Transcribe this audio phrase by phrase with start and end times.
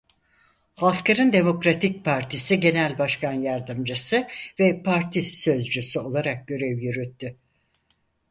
[0.75, 4.27] Halkların Demokratik Partisi genel başkan yardımcısı
[4.59, 7.35] ve parti sözcüsü olarak görev yürüttü.